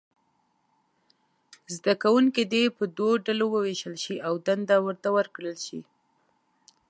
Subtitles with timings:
[1.75, 5.81] زده کوونکي دې په دوو ډلو وویشل شي او دنده ورته ورکړل شي.